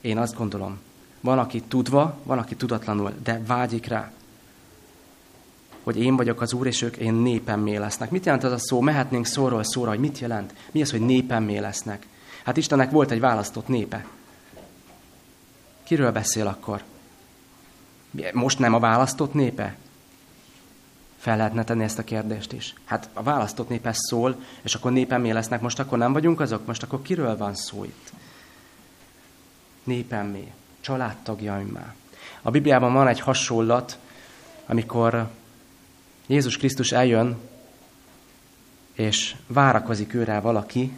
[0.01, 0.79] Én azt gondolom,
[1.21, 4.13] van, aki tudva, van, aki tudatlanul, de vágyik rá
[5.85, 8.11] hogy én vagyok az Úr, és ők én népemmé lesznek.
[8.11, 8.81] Mit jelent ez a szó?
[8.81, 10.55] Mehetnénk szóról szóra, hogy mit jelent?
[10.71, 12.07] Mi az, hogy népemmé lesznek?
[12.45, 14.05] Hát Istennek volt egy választott népe.
[15.85, 16.83] Kiről beszél akkor?
[18.33, 19.77] Most nem a választott népe?
[21.18, 22.75] Fel lehetne tenni ezt a kérdést is.
[22.85, 26.66] Hát a választott népe szól, és akkor népemmé lesznek, most akkor nem vagyunk azok?
[26.66, 28.12] Most akkor kiről van szó itt?
[29.85, 31.94] Népemmé, családtagjaimmá.
[32.42, 33.99] A Bibliában van egy hasonlat,
[34.66, 35.29] amikor
[36.27, 37.38] Jézus Krisztus eljön,
[38.92, 40.92] és várakozik őrá valaki,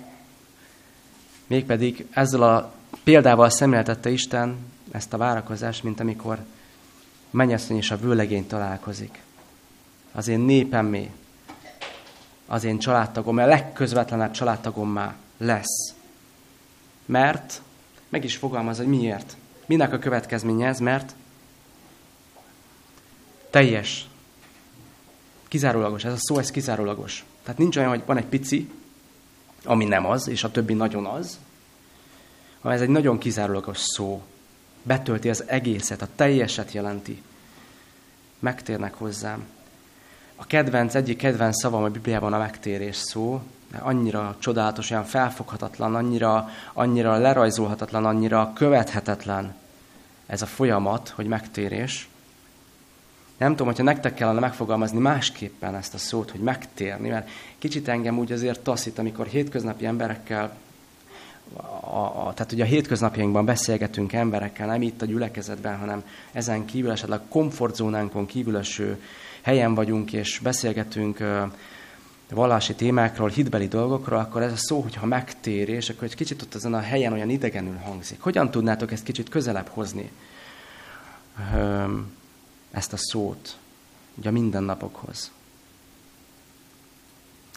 [1.46, 2.72] mégpedig ezzel a
[3.04, 4.56] példával szemléltette Isten
[4.96, 6.38] ezt a várakozást, mint amikor
[7.30, 9.22] mennyasszony és a vőlegény találkozik.
[10.12, 11.10] Az én népemmé,
[12.46, 15.94] az én családtagom, a legközvetlenebb családtagommá lesz.
[17.04, 17.62] Mert,
[18.08, 19.36] meg is fogalmaz, hogy miért.
[19.66, 21.14] Minek a következménye ez, mert
[23.50, 24.08] teljes
[25.48, 27.24] Kizárólagos, ez a szó, ez kizárólagos.
[27.42, 28.70] Tehát nincs olyan, hogy van egy pici,
[29.64, 31.38] ami nem az, és a többi nagyon az,
[32.60, 34.22] hanem ez egy nagyon kizárólagos szó.
[34.86, 37.22] Betölti az egészet, a teljeset jelenti.
[38.38, 39.46] Megtérnek hozzám.
[40.36, 45.94] A kedvenc, egyik kedvenc szavam a Bibliában a megtérés szó, de annyira csodálatos, olyan felfoghatatlan,
[45.94, 49.54] annyira, annyira lerajzolhatatlan, annyira követhetetlen
[50.26, 52.08] ez a folyamat, hogy megtérés.
[53.36, 58.18] Nem tudom, hogyha nektek kellene megfogalmazni másképpen ezt a szót, hogy megtérni, mert kicsit engem
[58.18, 60.56] úgy azért taszít, amikor hétköznapi emberekkel,
[61.80, 66.90] a, a, tehát ugye a hétköznapjainkban beszélgetünk emberekkel, nem itt a gyülekezetben, hanem ezen kívül,
[66.90, 69.02] esetleg komfortzónánkon kívül eső
[69.42, 71.18] helyen vagyunk, és beszélgetünk
[72.30, 76.74] vallási témákról, hitbeli dolgokról, akkor ez a szó, hogyha megtérés, akkor egy kicsit ott azon
[76.74, 78.20] a helyen olyan idegenül hangzik.
[78.20, 80.10] Hogyan tudnátok ezt kicsit közelebb hozni,
[82.70, 83.56] ezt a szót,
[84.14, 85.30] ugye a mindennapokhoz?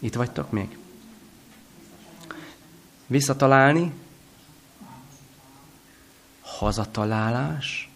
[0.00, 0.78] Itt vagytok még?
[3.10, 3.92] Visszatalálni?
[6.40, 7.90] Hazatalálás?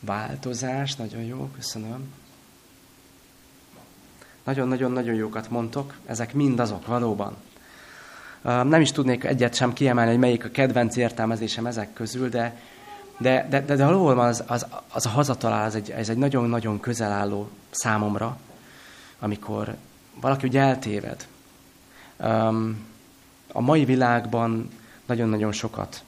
[0.00, 2.12] Változás, nagyon jó, köszönöm.
[4.44, 7.36] Nagyon-nagyon-nagyon jókat mondtok, ezek mind azok valóban.
[8.42, 12.60] Nem is tudnék egyet sem kiemelni, hogy melyik a kedvenc értelmezésem ezek közül, de,
[13.18, 16.80] de, de, de, de valóban az, az, az a hazatalál, ez egy, ez egy nagyon-nagyon
[16.80, 18.38] közel álló számomra,
[19.18, 19.76] amikor
[20.20, 21.26] valaki ugye eltéved.
[23.52, 24.70] A mai világban
[25.06, 26.04] nagyon-nagyon sokat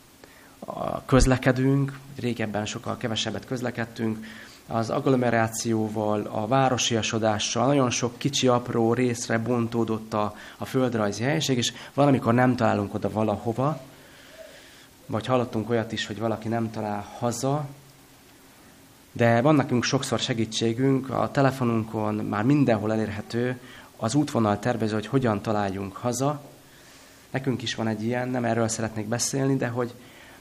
[1.07, 4.27] közlekedünk, régebben sokkal kevesebbet közlekedtünk,
[4.71, 11.73] az agglomerációval, a városiasodással nagyon sok kicsi, apró részre bontódott a, a földrajzi helység, és
[11.94, 13.81] valamikor nem találunk oda valahova,
[15.07, 17.66] vagy hallottunk olyat is, hogy valaki nem talál haza,
[19.12, 23.61] de van nekünk sokszor segítségünk, a telefonunkon már mindenhol elérhető
[23.99, 26.41] az útvonal tervező, hogy hogyan találjunk haza.
[27.31, 29.95] Nekünk is van egy ilyen, nem erről szeretnék beszélni, de hogy,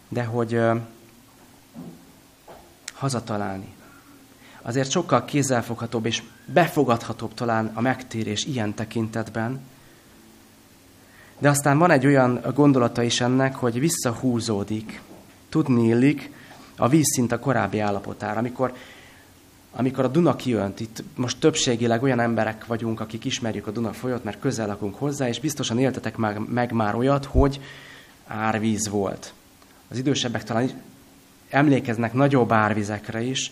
[0.08, 0.80] de hogy uh,
[2.94, 3.76] hazatalálni
[4.68, 9.60] azért sokkal kézzelfoghatóbb és befogadhatóbb talán a megtérés ilyen tekintetben.
[11.40, 15.02] De aztán van egy olyan gondolata is ennek, hogy visszahúzódik,
[15.50, 16.32] tudni illik
[16.78, 18.40] a vízszint a korábbi állapotára.
[18.40, 18.74] Amikor,
[19.80, 24.24] amikor a Duna kijönt, itt most többségileg olyan emberek vagyunk, akik ismerjük a Duna folyót,
[24.24, 27.60] mert közel lakunk hozzá, és biztosan éltetek meg, meg már olyat, hogy
[28.28, 29.34] árvíz volt.
[29.90, 30.70] Az idősebbek talán
[31.50, 33.52] emlékeznek nagyobb árvizekre is,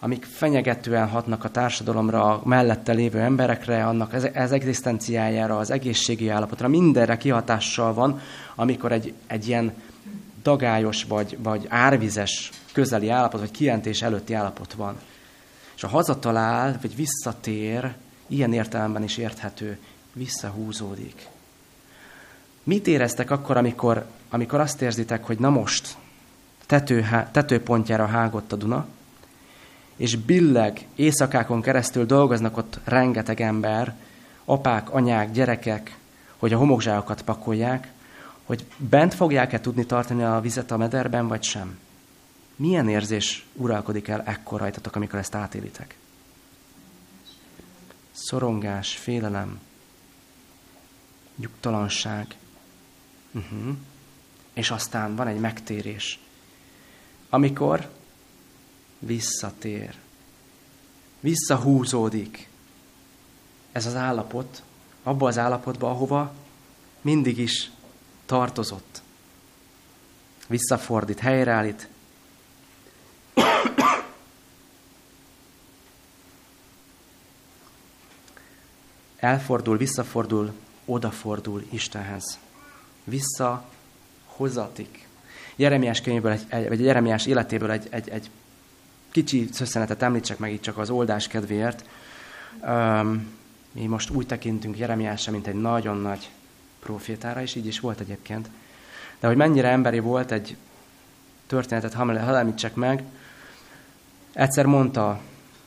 [0.00, 6.28] amik fenyegetően hatnak a társadalomra, a mellette lévő emberekre, annak az, az egzisztenciájára, az egészségi
[6.28, 8.20] állapotra, mindenre kihatással van,
[8.54, 9.72] amikor egy, egy ilyen
[10.42, 14.96] dagályos vagy, vagy árvizes közeli állapot, vagy kijelentés előtti állapot van.
[15.78, 17.94] És a hazatalál, vagy visszatér,
[18.26, 19.78] ilyen értelemben is érthető,
[20.12, 21.28] visszahúzódik.
[22.62, 25.96] Mit éreztek akkor, amikor, amikor azt érzitek, hogy na most
[26.66, 28.86] tető, tetőpontjára hágott a Duna,
[29.96, 33.94] és billeg éjszakákon keresztül dolgoznak ott rengeteg ember,
[34.44, 35.98] apák, anyák, gyerekek,
[36.36, 37.92] hogy a homokzsákokat pakolják,
[38.44, 41.78] hogy bent fogják-e tudni tartani a vizet a mederben, vagy sem?
[42.58, 45.96] Milyen érzés uralkodik el ekkor rajtatok, amikor ezt átélitek?
[48.10, 49.60] Szorongás, félelem,
[51.36, 52.36] nyugtalanság.
[53.32, 53.76] Uh-huh.
[54.52, 56.18] És aztán van egy megtérés.
[57.28, 57.90] Amikor
[58.98, 59.94] visszatér.
[61.20, 62.48] Visszahúzódik
[63.72, 64.62] ez az állapot,
[65.02, 66.32] abba az állapotba, ahova
[67.00, 67.70] mindig is
[68.26, 69.02] tartozott.
[70.46, 71.88] Visszafordít, helyreállít.
[79.18, 80.52] Elfordul, visszafordul,
[80.84, 82.38] odafordul Istenhez.
[83.04, 85.06] Visszahozatik.
[85.56, 88.30] Jeremiás könyvből, egy, vagy Jeremiás életéből egy, egy, egy
[89.10, 91.84] kicsi szösszenetet említsek meg itt csak az oldás kedvéért.
[92.62, 93.36] Um,
[93.72, 96.30] mi most úgy tekintünk Jeremiásra, mint egy nagyon nagy
[96.80, 98.50] profétára, és így is volt egyébként.
[99.20, 100.56] De hogy mennyire emberi volt egy
[101.46, 103.02] történetet, ha említsek meg,
[104.32, 105.20] egyszer mondta,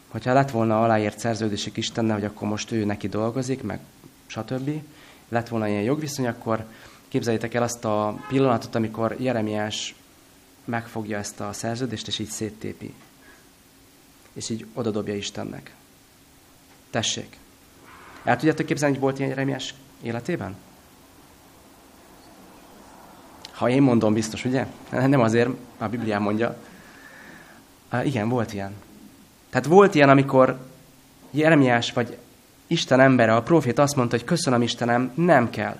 [0.08, 3.80] hogyha lett volna aláírt szerződésük Istennel, hogy akkor most ő neki dolgozik, meg
[4.28, 4.69] stb.
[5.30, 6.65] Lett volna ilyen jogviszony, akkor
[7.08, 9.95] képzeljétek el azt a pillanatot, amikor Jeremiás
[10.65, 12.93] megfogja ezt a szerződést, és így széttépi
[14.34, 15.74] és így odadobja Istennek.
[16.89, 17.38] Tessék.
[18.24, 20.56] El tudjátok képzelni, hogy volt ilyen Jeremiás életében?
[23.52, 24.67] Ha én mondom, biztos, ugye?
[24.89, 26.58] Nem azért, a Biblián mondja.
[28.04, 28.71] Igen, volt ilyen.
[29.50, 30.58] Tehát volt ilyen, amikor
[31.31, 32.17] Jeremiás vagy
[32.67, 35.79] Isten embere, a profét azt mondta, hogy köszönöm Istenem, nem kell.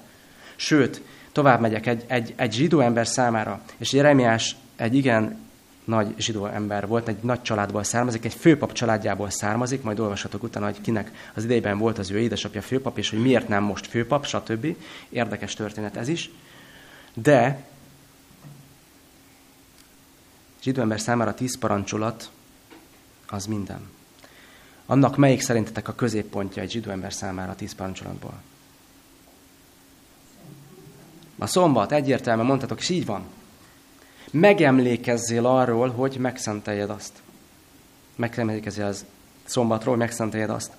[0.56, 1.02] Sőt,
[1.32, 5.40] tovább megyek egy, egy, egy zsidó ember számára, és Jeremiás egy igen
[5.84, 10.66] nagy zsidó ember volt, egy nagy családból származik, egy főpap családjából származik, majd olvashatok utána,
[10.66, 14.26] hogy kinek az idejében volt az ő édesapja főpap, és hogy miért nem most főpap,
[14.26, 14.76] stb.
[15.10, 16.30] Érdekes történet ez is.
[17.14, 17.64] De
[20.62, 22.30] zsidó ember számára tíz parancsolat
[23.28, 23.90] az minden.
[24.86, 28.34] Annak melyik szerintetek a középpontja egy zsidó ember számára a tíz parancsolatból?
[31.38, 33.24] A szombat, egyértelműen mondhatok, és így van
[34.32, 37.14] megemlékezzél arról, hogy megszenteljed azt.
[38.16, 39.06] Megemlékezzél az
[39.44, 40.72] szombatról, hogy megszenteljed azt.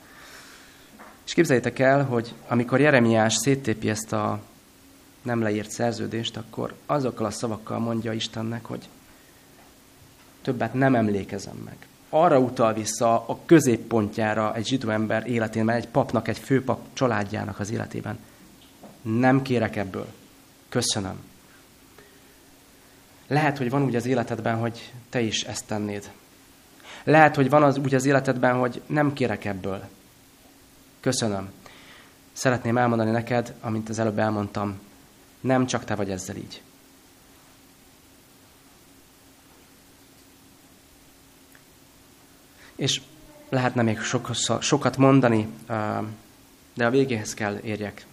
[1.26, 4.40] És képzeljétek el, hogy amikor Jeremiás széttépi ezt a
[5.22, 8.88] nem leírt szerződést, akkor azokkal a szavakkal mondja Istennek, hogy
[10.42, 11.76] többet nem emlékezem meg.
[12.08, 17.70] Arra utal vissza a középpontjára egy zsidó ember életében, egy papnak, egy főpap családjának az
[17.70, 18.18] életében.
[19.02, 20.06] Nem kérek ebből.
[20.68, 21.20] Köszönöm.
[23.26, 26.10] Lehet, hogy van úgy az életedben, hogy te is ezt tennéd.
[27.04, 29.82] Lehet, hogy van az úgy az életedben, hogy nem kérek ebből.
[31.00, 31.50] Köszönöm.
[32.32, 34.80] Szeretném elmondani neked, amint az előbb elmondtam,
[35.40, 36.62] nem csak te vagy ezzel így.
[42.82, 43.00] És
[43.48, 44.00] lehetne még
[44.60, 45.48] sokat mondani,
[46.74, 48.06] de a végéhez kell érjek.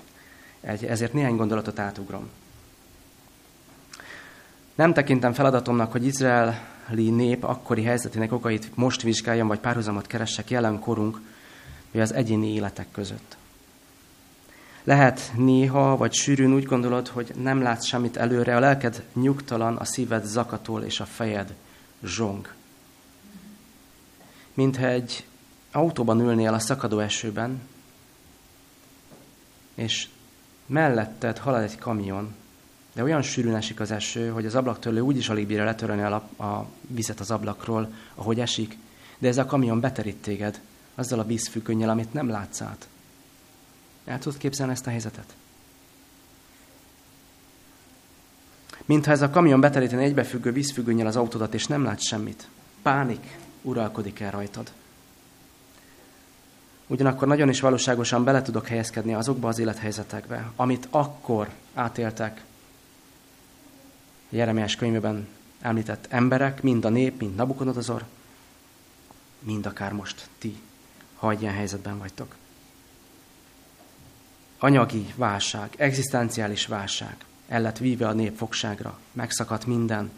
[0.61, 2.29] Ezért néhány gondolatot átugrom.
[4.75, 10.79] Nem tekintem feladatomnak, hogy izraeli nép akkori helyzetének okait most vizsgáljam, vagy párhuzamot keressek jelen
[10.79, 11.19] korunk,
[11.91, 13.37] vagy az egyéni életek között.
[14.83, 19.85] Lehet néha, vagy sűrűn úgy gondolod, hogy nem látsz semmit előre, a lelked nyugtalan, a
[19.85, 21.53] szíved zakatol, és a fejed
[22.03, 22.57] zsong.
[24.59, 25.25] Mintha egy
[25.71, 27.61] autóban ülnél a szakadó esőben,
[29.75, 30.07] és
[30.65, 32.33] melletted halad egy kamion,
[32.93, 36.39] de olyan sűrűn esik az eső, hogy az ablaktörlő úgyis alig bírja letörölni a, lap,
[36.39, 38.77] a vizet az ablakról, ahogy esik,
[39.17, 40.61] de ez a kamion beterít téged
[40.95, 42.87] azzal a vízfüggönnyel, amit nem látsz át.
[44.05, 45.35] El tudod képzelni ezt a helyzetet?
[48.85, 52.47] Mintha ez a kamion beteríteni egybefüggő vízfüggönnyel az autódat, és nem látsz semmit.
[52.81, 54.71] Pánik uralkodik el rajtad.
[56.87, 62.43] Ugyanakkor nagyon is valóságosan bele tudok helyezkedni azokba az élethelyzetekbe, amit akkor átéltek
[64.29, 65.27] Jeremiás könyvében
[65.61, 68.03] említett emberek, mind a nép, mind Nabukodonozor,
[69.39, 70.61] mind akár most ti,
[71.15, 72.35] ha egy ilyen helyzetben vagytok.
[74.59, 77.15] Anyagi válság, egzisztenciális válság,
[77.47, 80.11] el lett víve a nép fogságra, megszakadt minden,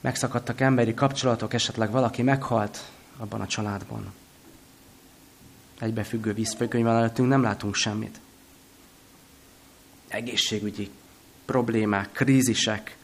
[0.00, 4.12] megszakadtak emberi kapcsolatok, esetleg valaki meghalt abban a családban.
[5.78, 8.20] Egybefüggő vízfőkönyvvel előttünk nem látunk semmit.
[10.08, 10.90] Egészségügyi
[11.44, 12.96] problémák, krízisek,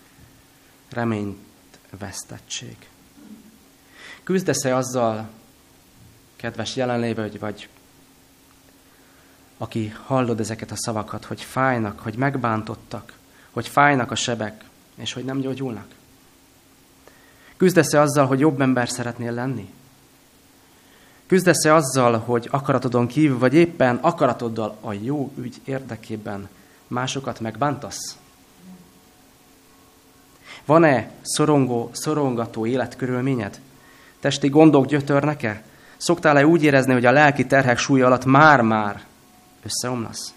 [0.88, 1.38] reményt
[1.98, 2.76] vesztettség.
[4.22, 5.28] Küzdesz-e azzal,
[6.36, 7.68] kedves jelenlévő, vagy, vagy
[9.58, 13.12] aki hallod ezeket a szavakat, hogy fájnak, hogy megbántottak,
[13.50, 15.94] hogy fájnak a sebek, és hogy nem gyógyulnak?
[17.56, 19.70] Küzdesz-e azzal, hogy jobb ember szeretnél lenni?
[21.26, 26.48] Küzdesz-e azzal, hogy akaratodon kívül, vagy éppen akaratoddal a jó ügy érdekében
[26.86, 28.16] másokat megbántasz?
[30.64, 33.60] Van-e szorongó, szorongató életkörülményed?
[34.20, 35.62] Testi gondok gyötörnek-e?
[35.96, 39.04] Szoktál-e úgy érezni, hogy a lelki terhek súlya alatt már-már
[39.62, 40.34] összeomlasz?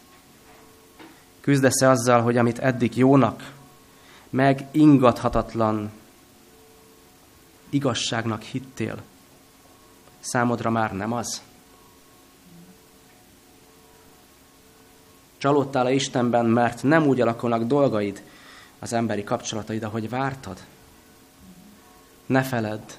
[1.41, 3.51] Küzdesz-e azzal, hogy amit eddig jónak,
[4.29, 5.91] meg ingathatatlan
[7.69, 9.01] igazságnak hittél,
[10.19, 11.41] számodra már nem az?
[15.37, 18.23] Csalódtál-e Istenben, mert nem úgy alakulnak dolgaid,
[18.79, 20.63] az emberi kapcsolataid, ahogy vártad?
[22.25, 22.91] Ne feledd,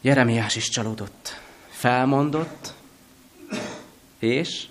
[0.00, 1.40] Jeremiás is csalódott.
[1.68, 2.74] Felmondott,
[4.18, 4.66] és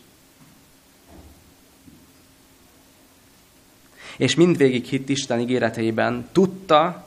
[4.18, 7.06] és mindvégig hitt Isten ígéreteiben, tudta,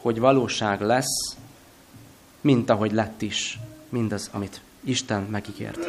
[0.00, 1.36] hogy valóság lesz,
[2.40, 5.86] mint ahogy lett is mindaz, amit Isten megígért.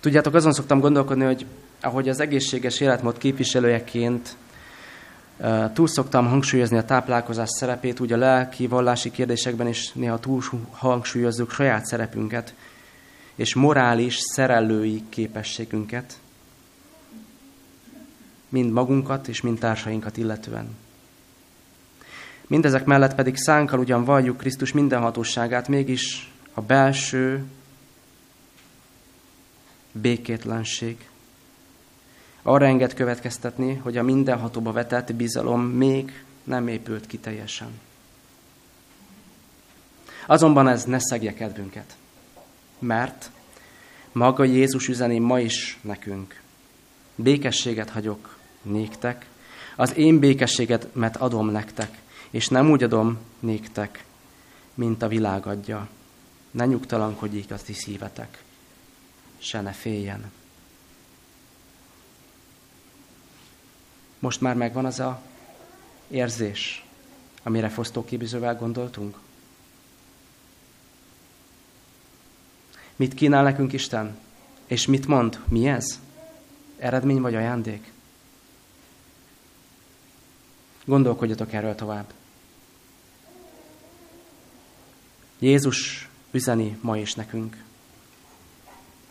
[0.00, 1.46] Tudjátok, azon szoktam gondolkodni, hogy
[1.80, 4.36] ahogy az egészséges életmód képviselőjeként
[5.72, 11.50] túl szoktam hangsúlyozni a táplálkozás szerepét, úgy a lelki, vallási kérdésekben is néha túl hangsúlyozzuk
[11.50, 12.54] saját szerepünket,
[13.34, 16.18] és morális, szerelői képességünket,
[18.48, 20.76] mind magunkat és mind társainkat illetően.
[22.46, 27.44] Mindezek mellett pedig szánkkal ugyan valljuk Krisztus mindenhatóságát, mégis a belső
[29.92, 31.08] békétlenség,
[32.42, 37.80] arra enged következtetni, hogy a mindenhatóba vetett bizalom még nem épült ki teljesen.
[40.26, 41.96] Azonban ez ne szegje kedvünket,
[42.78, 43.30] mert
[44.12, 46.40] maga Jézus üzeni ma is nekünk.
[47.14, 49.26] Békességet hagyok néktek,
[49.76, 51.98] az én békességemet adom nektek,
[52.34, 54.04] és nem úgy adom néktek,
[54.74, 55.88] mint a világ adja.
[56.50, 58.42] Ne nyugtalankodjék a ti szívetek,
[59.38, 60.32] se ne féljen.
[64.18, 65.22] Most már megvan az a
[66.08, 66.84] érzés,
[67.42, 69.18] amire fosztóképzővel gondoltunk?
[72.96, 74.18] Mit kínál nekünk Isten?
[74.66, 75.40] És mit mond?
[75.48, 76.00] Mi ez?
[76.78, 77.92] Eredmény vagy ajándék?
[80.84, 82.12] Gondolkodjatok erről tovább.
[85.44, 87.62] Jézus üzeni ma is nekünk.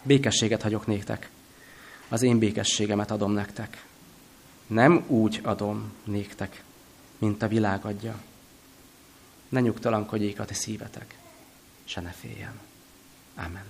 [0.04, 1.30] Békességet hagyok néktek.
[2.08, 3.86] Az én békességemet adom nektek.
[4.68, 6.64] Nem úgy adom néktek,
[7.18, 8.22] mint a világ adja.
[9.50, 11.18] Ne nyugtalankodjék a ti szívetek,
[11.84, 12.60] se ne féljen.
[13.36, 13.66] Amen.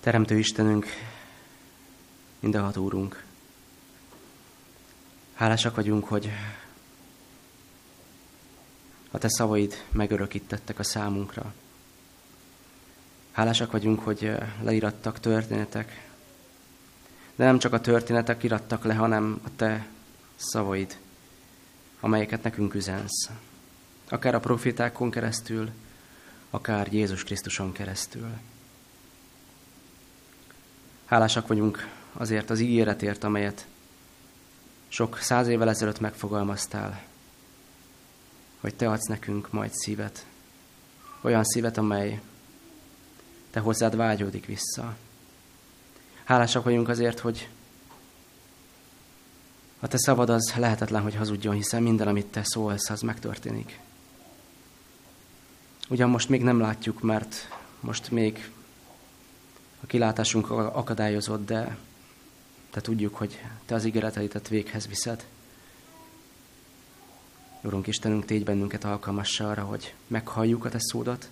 [0.00, 0.86] Teremtő Istenünk,
[2.40, 3.24] mindenhat Úrunk,
[5.34, 6.30] hálásak vagyunk, hogy
[9.10, 11.54] a Te szavaid megörökítettek a számunkra.
[13.32, 16.08] Hálásak vagyunk, hogy leírattak történetek,
[17.36, 19.86] de nem csak a történetek irattak le, hanem a Te
[20.36, 20.98] szavaid,
[22.00, 23.30] amelyeket nekünk üzensz.
[24.08, 25.70] Akár a profitákon keresztül,
[26.50, 28.28] akár Jézus Krisztuson keresztül.
[31.04, 33.66] Hálásak vagyunk azért az ígéretért, amelyet
[34.88, 37.02] sok száz évvel ezelőtt megfogalmaztál,
[38.60, 40.26] hogy Te adsz nekünk majd szívet,
[41.20, 42.20] olyan szívet, amely
[43.50, 44.96] Te hozzád vágyódik vissza.
[46.24, 47.48] Hálásak vagyunk azért, hogy
[49.80, 53.78] a Te szabad az lehetetlen, hogy hazudjon, hiszen minden, amit Te szólsz, az megtörténik.
[55.88, 57.48] Ugyan most még nem látjuk, mert
[57.80, 58.50] most még
[59.82, 61.76] a kilátásunk akadályozott, de
[62.70, 65.26] te tudjuk, hogy te az ígéreteidet véghez viszed.
[67.60, 71.28] Urunk Istenünk, tégy bennünket alkalmassa arra, hogy meghalljuk a te szódat,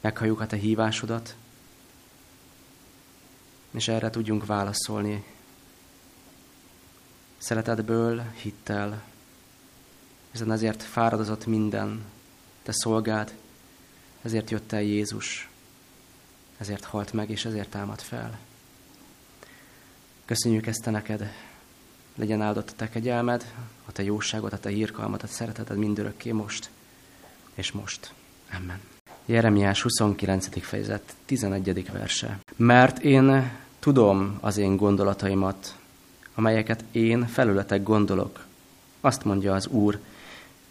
[0.00, 1.34] meghalljuk a te hívásodat,
[3.70, 5.24] és erre tudjunk válaszolni.
[7.38, 9.02] Szeretetből, hittel,
[10.30, 12.04] hiszen ezért fáradozott minden
[12.62, 13.36] te szolgád,
[14.22, 15.48] ezért jött el Jézus,
[16.56, 18.38] ezért halt meg, és ezért támad fel.
[20.24, 21.32] Köszönjük ezt te neked,
[22.14, 26.70] legyen áldott a te kegyelmed, a te jóságot, a te hírkalmat, a szereteted mindörökké most,
[27.54, 28.12] és most.
[28.52, 28.95] Amen.
[29.26, 30.62] Jeremiás 29.
[30.62, 31.92] fejezet, 11.
[31.92, 32.38] verse.
[32.56, 35.76] Mert én tudom az én gondolataimat,
[36.34, 38.44] amelyeket én felületek gondolok.
[39.00, 39.98] Azt mondja az Úr,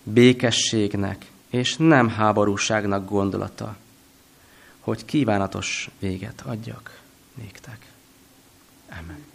[0.04, 3.76] békességnek és nem háborúságnak gondolata,
[4.80, 7.02] hogy kívánatos véget adjak
[7.34, 7.86] néktek.
[8.90, 9.35] Amen.